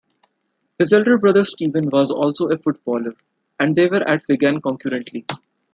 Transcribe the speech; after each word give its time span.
His 0.79 0.93
elder 0.93 1.19
brother, 1.19 1.43
Steven, 1.43 1.87
was 1.91 2.09
also 2.09 2.49
a 2.49 2.57
footballer 2.57 3.13
and 3.59 3.75
they 3.75 3.87
were 3.87 4.01
at 4.01 4.23
Wigan 4.27 4.59
concurrently. 4.59 5.27